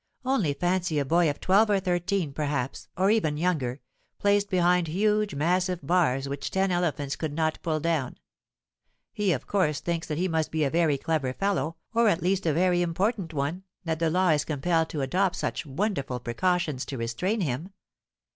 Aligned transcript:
Only 0.25 0.55
fancy 0.55 0.97
a 0.97 1.05
boy 1.05 1.29
of 1.29 1.39
twelve 1.39 1.69
or 1.69 1.79
thirteen, 1.79 2.33
perhaps,—or 2.33 3.11
even 3.11 3.37
younger,—placed 3.37 4.49
behind 4.49 4.87
huge 4.87 5.35
massive 5.35 5.85
bars 5.85 6.27
which 6.27 6.49
ten 6.49 6.71
elephants 6.71 7.15
could 7.15 7.33
not 7.35 7.61
pull 7.61 7.79
down! 7.79 8.17
He 9.13 9.31
of 9.31 9.45
course 9.45 9.79
thinks 9.79 10.07
that 10.07 10.17
he 10.17 10.27
must 10.27 10.49
be 10.49 10.63
a 10.63 10.71
very 10.71 10.97
clever 10.97 11.33
fellow, 11.33 11.75
or 11.93 12.07
at 12.09 12.23
least 12.23 12.47
a 12.47 12.53
very 12.55 12.81
important 12.81 13.31
one, 13.31 13.61
that 13.83 13.99
the 13.99 14.09
law 14.09 14.29
is 14.29 14.43
compelled 14.43 14.89
to 14.89 15.01
adopt 15.01 15.35
such 15.35 15.67
wonderful 15.67 16.19
precautions 16.19 16.83
to 16.85 16.97
restrain 16.97 17.41
him. 17.41 17.69